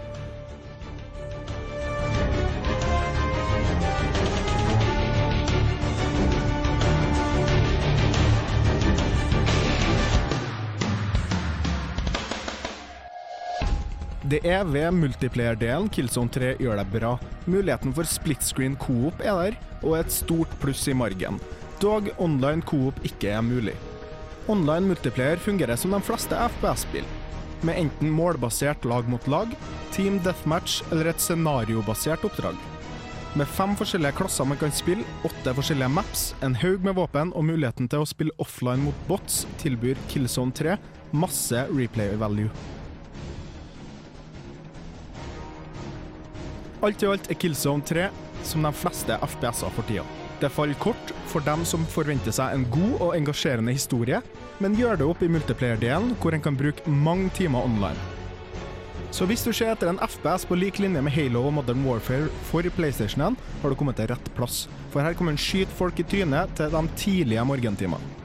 [14.33, 17.11] Det er ved multiplayer-delen Killzone 3 gjør det bra.
[17.45, 21.37] Muligheten for split screen coop er der, og et stort pluss i margen.
[21.83, 23.75] Dog online coop ikke er mulig.
[24.49, 27.05] Online multiplayer fungerer som de fleste FPS-spill,
[27.61, 29.53] med enten målbasert lag mot lag,
[29.93, 32.57] team deathmatch eller et scenariobasert oppdrag.
[33.37, 37.51] Med fem forskjellige klasser man kan spille, åtte forskjellige maps, en haug med våpen og
[37.53, 40.81] muligheten til å spille offline mot bots, tilbyr Killzone 3
[41.13, 42.49] masse replay value.
[46.83, 48.09] Alt i alt er Killzone 3
[48.43, 50.03] som de fleste FPS-er for tida.
[50.43, 54.19] Det faller kort for dem som forventer seg en god og engasjerende historie,
[54.59, 58.09] men gjør det opp i multiplayer-delen, hvor en kan bruke mange timer online.
[59.15, 62.27] Så hvis du ser etter en FPS på lik linje med Halo og Modern Warfare
[62.49, 64.65] for PlayStationen, har du kommet til rett plass.
[64.91, 68.22] For her kan man skyte folk i trynet til de tidlige morgentimene.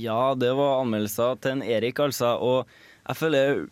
[0.00, 2.34] Ja, det var anmeldelser til en Erik, altså.
[2.40, 2.66] Og
[3.06, 3.64] jeg føler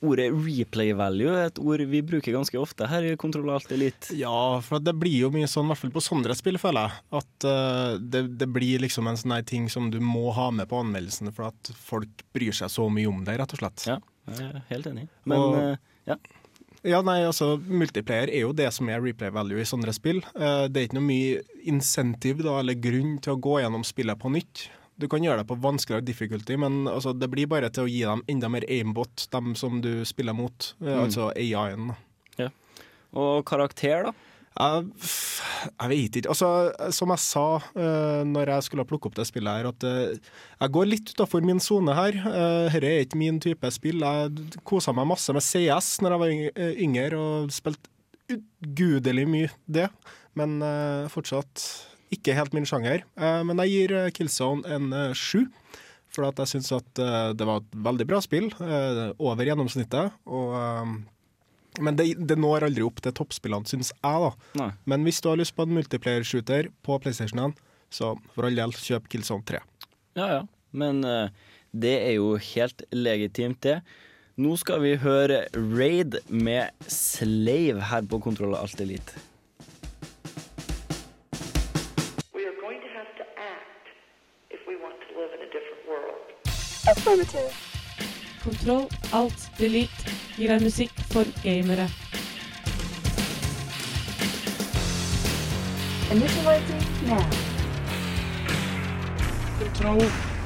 [0.00, 4.14] ordet replay value er et ord vi bruker ganske ofte her i Kontroll Alt Elite.
[4.16, 7.04] Ja, for det blir jo mye sånn, i hvert fall på sånne spill, føler jeg.
[7.20, 10.80] At uh, det, det, blir liksom en sånn ting som du må ha med på
[10.80, 13.86] anmeldelsen, for at folk bryr seg så mye om det, rett og slett.
[13.90, 13.98] Ja,
[14.30, 15.08] jeg er helt enig.
[15.28, 16.20] Men Og- uh, ja.
[16.80, 20.22] Ja, nei, altså, Multiplayer er jo det som er replay value i sånne spill.
[20.32, 24.16] Eh, det er ikke noe mye insentiv da, eller grunn til å gå gjennom spillet
[24.16, 24.62] på nytt.
[25.00, 28.02] Du kan gjøre det på vanskeligere difficulty, men altså, det blir bare til å gi
[28.04, 31.04] dem enda mer aimbot, dem som du spiller mot, eh, Mm.
[31.06, 31.94] altså AI-en.
[32.38, 32.50] Ja.
[33.16, 34.12] Og karakter, da?
[34.60, 34.86] Jeg,
[35.80, 36.28] jeg vet ikke.
[36.34, 36.48] Altså,
[36.92, 40.72] som jeg sa uh, når jeg skulle plukke opp det spillet her, at uh, jeg
[40.74, 42.18] går litt utafor min sone her.
[42.26, 44.02] Uh, Dette er ikke min type spill.
[44.02, 47.88] Jeg kosa meg masse med CS når jeg var yngre, og spilte
[48.34, 49.86] ugudelig mye det.
[50.38, 51.62] Men uh, fortsatt
[52.14, 53.04] ikke helt min sjanger.
[53.16, 55.46] Eh, men jeg gir eh, Killzone en eh, sju.
[56.10, 56.98] For at jeg syns at
[57.38, 58.48] det var et veldig bra spill.
[59.22, 60.10] over gjennomsnittet.
[60.26, 60.56] Og
[61.78, 64.24] men det, det når aldri opp til toppspillene, syns jeg.
[64.24, 64.30] da.
[64.58, 64.72] Nei.
[64.90, 67.54] Men hvis du har lyst på en multiplayer-shooter på PlayStation,
[67.94, 69.62] så for all del, kjøp Killzone 3.
[70.18, 70.42] Ja ja.
[70.74, 71.30] Men uh,
[71.70, 73.78] det er jo helt legitimt, det.
[74.40, 79.29] Nå skal vi høre Raid med Slave her på Kontroll Alt Elite.
[87.04, 91.88] Kontroll, alt, delete gir deg musikk for gamere.
[96.12, 97.24] Initializing now.
[99.60, 100.04] Kontroll,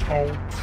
[0.09, 0.54] alt.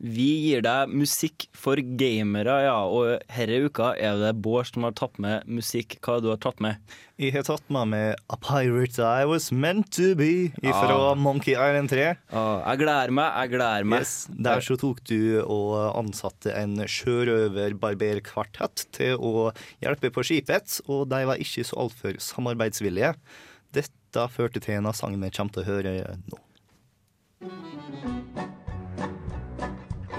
[0.00, 2.76] Vi gir deg musikk for gamere, ja.
[2.88, 5.98] Og herre uka er det Bård som har tatt med musikk.
[6.00, 6.80] Hva har du tatt med?
[7.20, 11.14] Jeg har tatt med meg A Pirate I Was Meant To Be fra Ah.
[11.20, 12.06] Monkey Island 3.
[12.16, 14.00] jeg gleder meg, jeg gleder meg.
[14.06, 19.50] Yes, der så tok du og ansatte en sjørøverbarberkvartett til å
[19.84, 23.12] hjelpe på skipet, og de var ikke så altfor samarbeidsvillige.
[23.76, 25.92] Dette førte til en av sangene vi kommer til å høre
[26.32, 26.40] nå.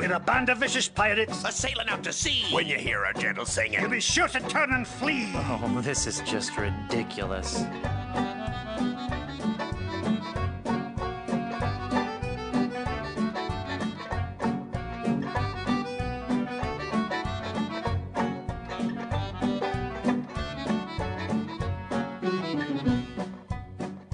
[0.01, 1.43] We're a band of vicious pirates.
[1.45, 2.43] A sailing out to sea.
[2.51, 3.81] When you hear a gentle singing.
[3.81, 5.31] You'll be sure to turn and flee.
[5.35, 7.63] Oh, this is just ridiculous.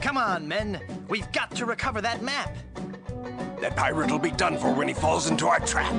[0.01, 0.81] Come on, men.
[1.07, 2.53] We've got to recover that map.
[3.61, 5.93] That pirate will be done for when he falls into our trap.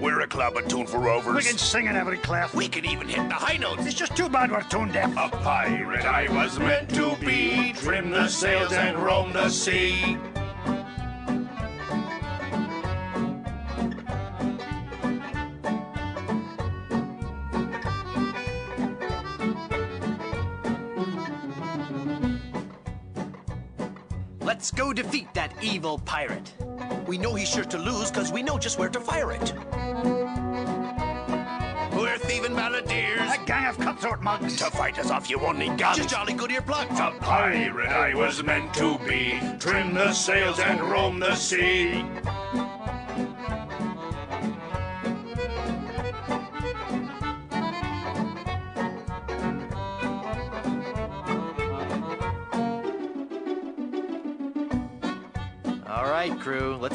[0.00, 1.34] We're a club attuned for rovers.
[1.34, 2.54] We can sing in every clef.
[2.54, 3.84] We can even hit the high notes.
[3.84, 5.12] It's just too bad we're tone deaf.
[5.12, 7.74] A pirate I was meant to be.
[7.74, 10.16] Trim the sails and roam the sea.
[24.90, 26.52] Go defeat that evil pirate.
[27.06, 29.52] We know he's sure to lose because we know just where to fire it.
[31.94, 33.34] We're thieving balladeers.
[33.34, 34.56] A gang of cutthroat mugs.
[34.56, 35.98] To fight us off, you won't need guns.
[35.98, 36.98] Just jolly good earplugs.
[36.98, 39.38] A pirate I was meant to be.
[39.58, 42.04] Trim the sails and roam the sea.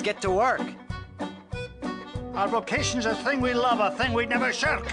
[0.05, 0.61] Get to work.
[2.35, 4.85] Our vocation's a thing we love, a thing we'd never shirk.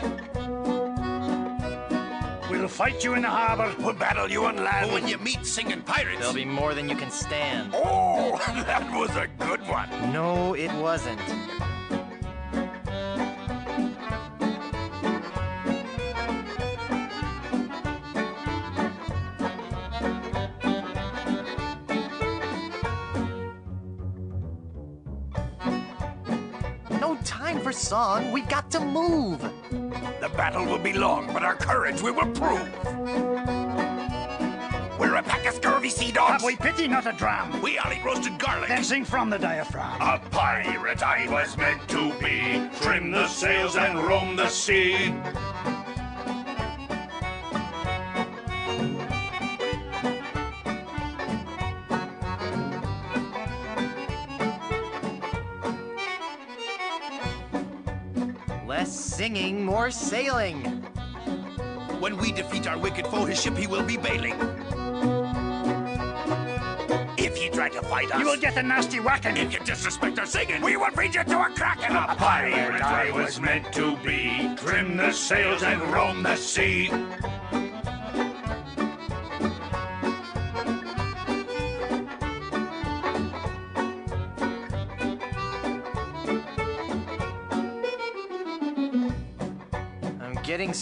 [2.49, 3.75] We'll fight you in the harbor.
[3.81, 4.87] We'll battle you on land.
[4.87, 7.73] Oh, but when you meet singing pirates, There'll be more than you can stand.
[7.75, 9.91] Oh, that was a good one.
[10.13, 11.21] No, it wasn't.
[27.93, 28.33] Time for song.
[28.33, 29.41] We got to move.
[30.21, 32.69] The battle will be long, but our courage we will prove.
[34.99, 36.33] We're a pack of scurvy sea dogs.
[36.33, 37.61] Have we pity, not a dram?
[37.61, 38.69] We all eat roasted garlic.
[38.69, 40.01] Then sing from the diaphragm.
[40.01, 42.69] A pirate I was meant to be.
[42.81, 45.15] Trim the sails and roam the sea.
[59.23, 60.59] Singing, more sailing.
[62.01, 64.35] when we defeat our wicked foe, his ship he will be bailing.
[67.17, 69.37] If you try to fight us, You will get a nasty whacking.
[69.37, 71.95] If you disrespect our singing, we will feed you to a kraken.
[71.95, 74.57] A pirate I was meant to be.
[74.57, 76.91] Trim the sails and roam the sea.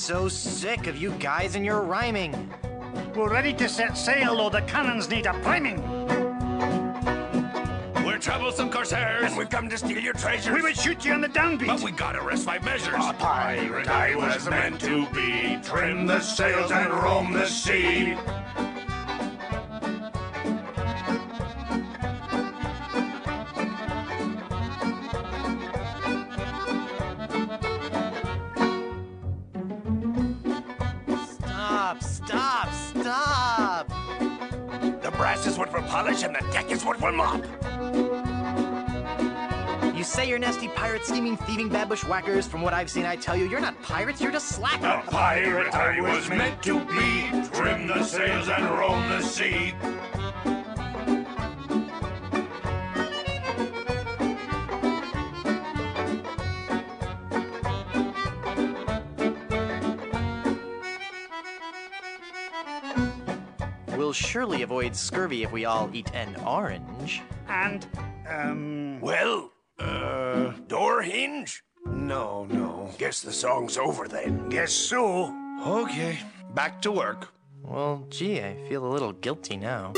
[0.01, 2.51] So sick of you guys and your rhyming.
[3.15, 5.83] We're ready to set sail, though the cannons need a priming.
[8.07, 10.55] We're troublesome corsairs, and we've come to steal your treasures.
[10.55, 11.67] We would shoot you on the downbeat.
[11.67, 12.95] But we gotta rest five measures.
[12.95, 15.59] A pirate I was meant to be.
[15.63, 18.17] Trim the sails and roam the sea.
[37.11, 39.97] Deck is wood for mop.
[39.97, 42.47] You say you're nasty pirates, steaming, thieving, bad bushwhackers.
[42.47, 45.07] From what I've seen, I tell you, you're not pirates, you're just slackers.
[45.07, 47.49] A pirate I was meant to be.
[47.53, 49.75] Trim the sails and roam the sea.
[64.21, 67.23] Surely avoid scurvy if we all eat an orange.
[67.49, 67.87] And,
[68.29, 69.01] um.
[69.01, 71.63] Well, uh, door hinge?
[71.87, 72.91] No, no.
[72.99, 74.49] Guess the song's over then.
[74.51, 75.35] Guess so.
[75.67, 76.19] Okay,
[76.55, 77.33] back to work.
[77.63, 79.93] Well, gee, I feel a little guilty now.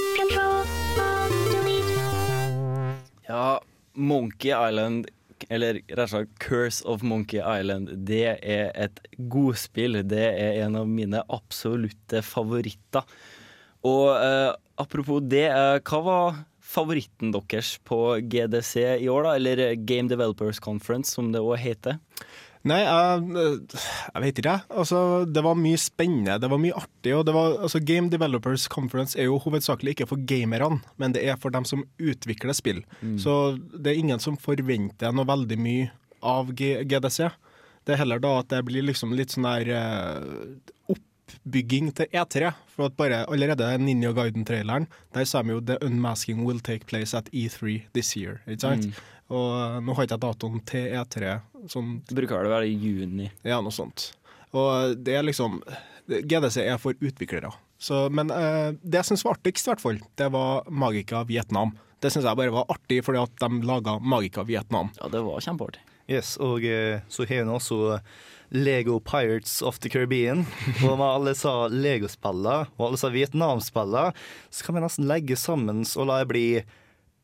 [3.29, 3.61] Ja,
[3.95, 5.07] Monkey Island,
[5.49, 10.03] eller rett og slett Curse of Monkey Island, det er et godspill.
[10.07, 13.07] Det er en av mine absolutte favoritter.
[13.89, 16.41] Og eh, apropos det, eh, hva var
[16.73, 17.99] favoritten deres på
[18.33, 19.35] GDC i år, da?
[19.37, 21.99] Eller Game Developers Conference, som det òg heter?
[22.63, 24.65] Nei, jeg, jeg vet ikke, jeg.
[24.71, 27.15] Altså, det var mye spennende, det var mye artig.
[27.19, 31.25] Og det var, altså, Game Developers Conference er jo hovedsakelig ikke for gamerne, men det
[31.27, 32.85] er for dem som utvikler spill.
[33.01, 33.17] Mm.
[33.23, 33.39] Så
[33.75, 35.91] det er ingen som forventer noe veldig mye
[36.23, 37.33] av G GDC.
[37.83, 41.01] Det er heller da at det blir liksom litt sånn der eh,
[41.43, 42.53] oppbygging til E3.
[42.73, 47.15] For at bare allerede Ninja Guiden-traileren, der sa vi jo 'The unmasking will take place
[47.15, 48.39] at E3 this year'.
[48.47, 48.87] Ikke sant?
[48.87, 48.93] Mm.
[49.31, 51.41] Og nå har ikke jeg datoen til E3.
[51.69, 53.31] Sånn Det bruker vel å være i juni.
[53.45, 54.13] ja, noe sånt.
[54.53, 55.63] Og det er liksom
[56.09, 57.53] GDC er for utviklere.
[57.79, 61.73] Så, men eh, det jeg syns var artigst, i hvert fall, det var Magica Vietnam.
[62.01, 64.91] Det syns jeg bare var artig fordi at de laga Magica Vietnam.
[65.01, 65.81] Ja, det var kjempeartig.
[66.13, 67.99] Yes, og eh, så har vi også
[68.53, 70.45] Lego Pirates of the Caribbean.
[70.85, 74.13] Og når alle sa Lego-spiller, og alle sa Vietnam-spiller,
[74.53, 76.47] så kan vi nesten legge sammen og la det bli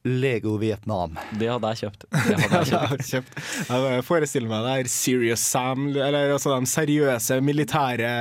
[0.09, 1.18] Lego Vietnam.
[1.37, 2.07] Det hadde jeg kjøpt.
[2.14, 3.38] Det hadde jeg kjøpt.
[3.68, 8.12] Jeg forestiller meg det her Serious Sam, eller altså de seriøse militære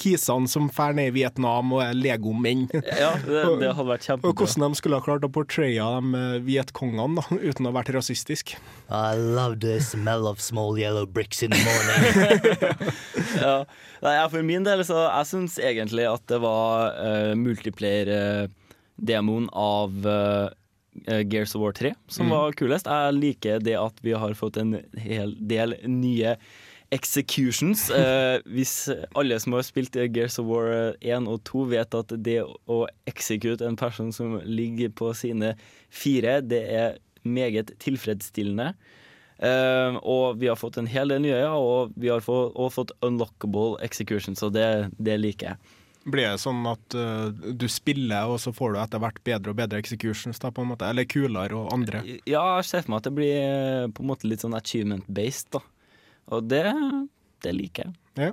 [0.00, 2.66] kisene som drar ned i Vietnam og er legomenn.
[3.00, 6.40] Ja, det, det hadde vært Og hvordan de skulle ha klart å portraye de eh,
[6.46, 8.44] vietkongene uten å ha vært rasistisk.
[8.88, 12.02] I love the smell of small yellow bricks in the morning.
[13.44, 13.56] ja.
[14.00, 20.48] Nei, for min del, så jeg syns egentlig at det var uh, multiplayer-demoen av eh,
[21.30, 22.30] Gears of War 3 som Mm.
[22.34, 22.86] var kulest.
[22.90, 26.34] Jeg liker det at vi har fått en hel del nye
[26.94, 27.88] executions.
[27.94, 32.40] Eh, hvis alle som har spilt Gears of War 1 og 2 vet at det
[32.44, 35.54] å execute en person som ligger på sine
[35.88, 38.72] fire, det er meget tilfredsstillende.
[39.40, 42.74] Eh, og vi har fått en hel del nye, ja, og vi har fått, og
[42.74, 45.76] fått unlockable executions, og det, det liker jeg.
[46.10, 49.58] Blir det sånn at uh, du spiller, og så får du etter hvert bedre og
[49.58, 50.48] bedre executions, da?
[50.88, 52.00] Eller kulere og andre?
[52.24, 55.50] Ja, jeg ser for meg at det blir eh, på en måte litt sånn achievement-based,
[55.52, 55.60] da.
[56.30, 56.64] Og det,
[57.44, 57.98] det liker jeg.
[58.20, 58.32] Ja.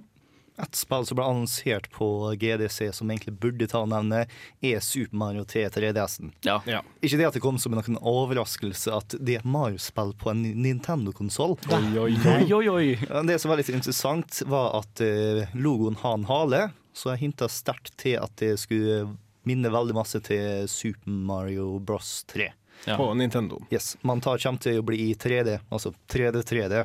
[0.57, 2.05] Et spill som ble annonsert på
[2.41, 4.31] GDC som egentlig burde ta navnet,
[4.65, 6.31] er Super Mario til 3DS-en.
[6.47, 6.57] Ja.
[6.97, 10.41] Ikke det at det kom som en overraskelse at det er et Mario-spill på en
[10.63, 11.59] Nintendo-konsoll.
[11.69, 12.89] Oi, oi, oi, oi, oi.
[13.29, 16.63] Det som var litt interessant, var at eh, logoen har en hale,
[16.97, 19.03] så jeg hinta sterkt til at det skulle
[19.47, 22.49] minne veldig masse til Super Mario Bros 3.
[22.97, 23.57] På Nintendo.
[23.73, 26.83] Yes, Man tar, kommer til å bli i 3D, altså 3D-3D.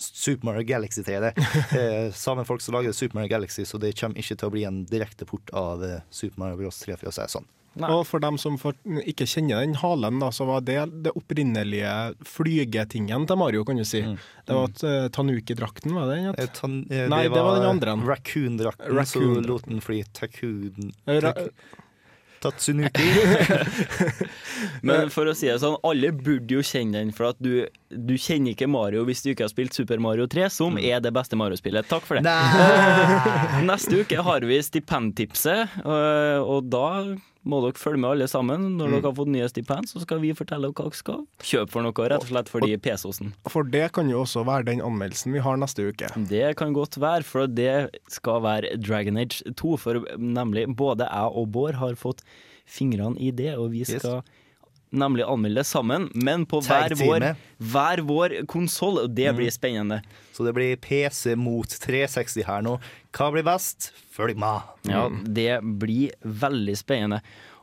[0.00, 1.32] Super Mario Galaxy 3D.
[1.80, 4.66] Eh, samme folk som lager Super Mario Galaxy, så det kommer ikke til å bli
[4.68, 7.48] en direkte port av eh, Super Mario Bros 3, for å si det sånn.
[7.86, 8.74] Og for dem som for,
[9.06, 11.92] ikke kjenner den halen, da, så var det det opprinnelige
[12.26, 14.00] flygetingen til Mario, kan du si.
[14.02, 16.34] Det var uh, Tanuki-drakten, var det den?
[16.34, 17.94] Eh, tan, eh, Nei, det var den andre.
[18.10, 21.46] Raccoon-drakten, Raccoon så lot den fly Takun Ra-
[22.40, 23.06] Tatsunuki.
[24.86, 28.14] Men for å si det sånn, alle burde jo kjenne den, for at du, du
[28.16, 31.38] kjenner ikke Mario hvis du ikke har spilt Super Mario 3, som er det beste
[31.40, 31.88] Mario-spillet.
[31.90, 32.36] Takk for det.
[33.70, 36.86] Neste uke har vi stipendtipset, og da
[37.48, 38.66] må dere følge med alle sammen.
[38.76, 41.72] Når dere har fått nye stipend, så skal vi fortelle dere hva dere skal kjøpe
[41.72, 43.32] for noe, rett og slett fordi pesosen.
[43.48, 46.10] For det kan jo også være den anmeldelsen vi har neste uke.
[46.28, 47.72] Det kan godt være, for det
[48.12, 49.76] skal være Dragon Age 2.
[49.80, 52.20] For nemlig både jeg og Bård har fått
[52.70, 53.96] fingrene i det, og vi Yes.
[54.02, 54.20] skal
[54.90, 57.24] nemlig anmelde sammen, men på hver vår,
[57.62, 60.00] hver vår konsoll, det blir spennende.
[60.34, 62.80] Så det blir PC mot 360 her nå.
[63.16, 63.90] Hva blir best?
[64.14, 64.66] Følg med.
[64.88, 67.20] Ja, det blir veldig spennende.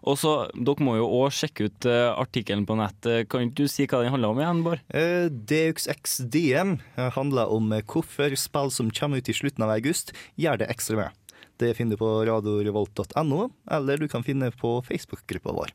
[0.07, 3.07] Og så, Dere må jo òg sjekke ut uh, artikkelen på nett.
[3.09, 4.83] Eh, Kan ikke du si hva den handler om igjen, Bård?
[4.93, 9.73] Uh, Deux Ex DM handler om eh, hvorfor spill som kommer ut i slutten av
[9.75, 11.33] august, gjør det ekstra med.
[11.57, 15.73] Det finner du på radiorevolt.no, eller du kan finne på Facebook-gruppa vår.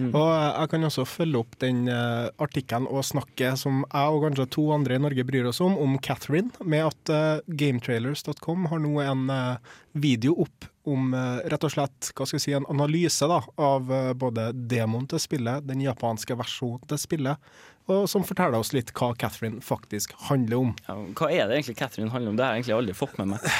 [0.00, 4.26] Og eh, jeg kan også følge opp den uh, artikkelen og snakke som jeg og
[4.26, 8.82] kanskje to andre i Norge bryr oss om, om Catherine, med at uh, gametrailers.com har
[8.82, 12.66] nå en uh, video opp om eh, rett og slett hva skal vi si, en
[12.70, 17.52] analyse da, av eh, både demoen til spillet, den japanske versjonen til spillet,
[17.90, 20.72] og som forteller oss litt hva Catherine faktisk handler om.
[20.86, 22.38] Ja, hva er det egentlig Catherine handler om?
[22.38, 23.46] Det har jeg egentlig aldri fått med meg.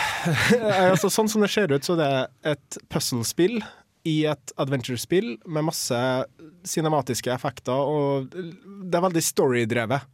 [0.63, 3.57] Eh, altså, sånn som det ser ut, så det er et puzzlespill
[4.09, 5.99] i et adventure-spill med masse
[6.67, 10.09] cinematiske effekter, og det er veldig storydrevet.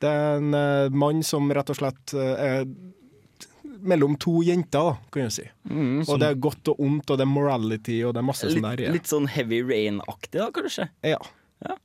[0.00, 2.64] Det er en uh, mann som rett og slett uh, er
[3.80, 5.46] mellom to jenter, da, kan du si.
[5.70, 8.50] Mm, og det er godt og ondt, og det er morality, og det er masse
[8.50, 8.86] sånn der.
[8.86, 8.94] Ja.
[8.94, 10.90] litt sånn Heavy Rain-aktig, da, kanskje?
[11.06, 11.20] Ja.
[11.64, 11.76] Ja,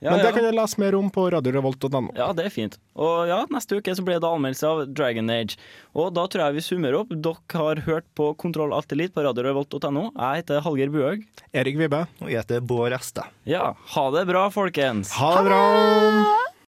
[0.00, 0.32] Men det ja.
[0.36, 2.02] kan jeg lese mer om på radiorevolt.no.
[2.18, 2.76] Ja, det er fint.
[2.96, 5.56] Og ja, neste uke så blir det anmeldelse av Dragon Age.
[5.96, 7.14] Og da tror jeg vi summer opp.
[7.14, 10.10] Dere har hørt på Kontroll Alt Elite på radiorevolt.no.
[10.12, 11.24] Jeg heter Hallgeir Buhaug.
[11.56, 12.04] Erik Vibbe.
[12.20, 13.24] Og jeg heter Bård Reste.
[13.48, 15.16] Ja, ha det bra, folkens.
[15.16, 16.52] Ha det bra!